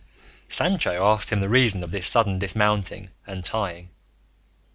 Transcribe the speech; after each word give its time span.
Sancho 0.49 1.05
asked 1.05 1.29
him 1.31 1.41
the 1.41 1.47
reason 1.47 1.83
of 1.83 1.91
this 1.91 2.07
sudden 2.07 2.39
dismounting 2.39 3.11
and 3.27 3.45
tying. 3.45 3.89